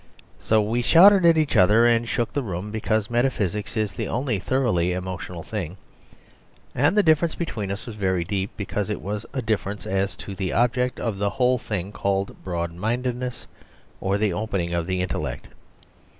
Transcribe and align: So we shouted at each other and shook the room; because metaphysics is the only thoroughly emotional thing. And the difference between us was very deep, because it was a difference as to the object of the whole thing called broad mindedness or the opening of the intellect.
So 0.39 0.63
we 0.63 0.81
shouted 0.81 1.25
at 1.25 1.37
each 1.37 1.55
other 1.55 1.85
and 1.85 2.09
shook 2.09 2.33
the 2.33 2.41
room; 2.41 2.71
because 2.71 3.11
metaphysics 3.11 3.77
is 3.77 3.93
the 3.93 4.07
only 4.07 4.39
thoroughly 4.39 4.93
emotional 4.93 5.43
thing. 5.43 5.77
And 6.73 6.97
the 6.97 7.03
difference 7.03 7.35
between 7.35 7.69
us 7.71 7.85
was 7.85 7.95
very 7.97 8.23
deep, 8.23 8.49
because 8.57 8.89
it 8.89 8.99
was 8.99 9.27
a 9.35 9.43
difference 9.43 9.85
as 9.85 10.15
to 10.15 10.33
the 10.33 10.53
object 10.53 10.99
of 10.99 11.19
the 11.19 11.29
whole 11.29 11.59
thing 11.59 11.91
called 11.91 12.43
broad 12.43 12.73
mindedness 12.73 13.45
or 13.99 14.17
the 14.17 14.33
opening 14.33 14.73
of 14.73 14.87
the 14.87 15.01
intellect. 15.03 15.49